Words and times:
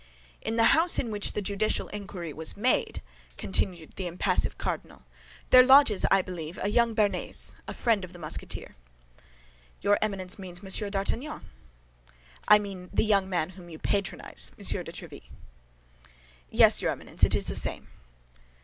"In 0.41 0.55
the 0.55 0.63
house 0.73 0.97
in 0.97 1.11
which 1.11 1.33
the 1.33 1.43
judicial 1.43 1.87
inquiry 1.89 2.33
was 2.33 2.57
made," 2.57 3.03
continued 3.37 3.93
the 3.97 4.07
impassive 4.07 4.57
cardinal, 4.57 5.03
"there 5.51 5.63
lodges, 5.63 6.07
I 6.09 6.23
believe, 6.23 6.57
a 6.59 6.69
young 6.69 6.95
Béarnais, 6.95 7.53
a 7.67 7.73
friend 7.75 8.03
of 8.03 8.11
the 8.11 8.17
Musketeer." 8.17 8.75
"Your 9.81 9.99
Eminence 10.01 10.39
means 10.39 10.63
Monsieur 10.63 10.89
d'Artagnan." 10.89 11.41
"I 12.47 12.57
mean 12.57 12.89
a 12.97 13.01
young 13.03 13.29
man 13.29 13.49
whom 13.51 13.69
you 13.69 13.77
patronize, 13.77 14.49
Monsieur 14.57 14.81
de 14.81 14.91
Tréville." 14.91 15.29
"Yes, 16.49 16.81
your 16.81 16.89
Eminence, 16.89 17.23
it 17.23 17.35
is 17.35 17.45
the 17.45 17.55
same." 17.55 17.87